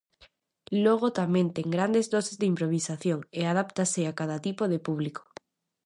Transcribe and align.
Logo 0.85 1.07
tamén 1.19 1.47
ten 1.55 1.67
grandes 1.75 2.05
doses 2.13 2.37
de 2.41 2.49
improvisación 2.53 3.19
e 3.39 3.41
adáptase 3.51 4.01
a 4.05 4.15
cada 4.19 4.37
tipo 4.47 4.63
de 4.71 4.79
público. 4.87 5.21